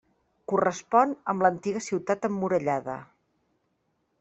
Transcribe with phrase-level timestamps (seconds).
[0.53, 2.99] Correspon amb l'antiga ciutat emmurallada.